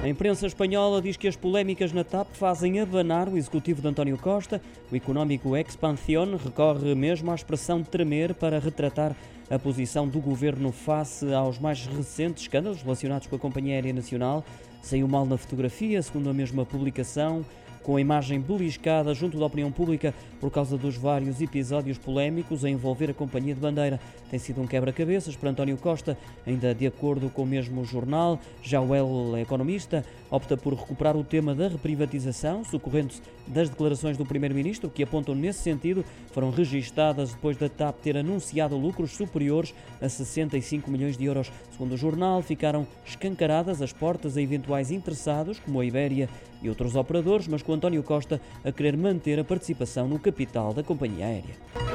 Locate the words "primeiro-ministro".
34.26-34.90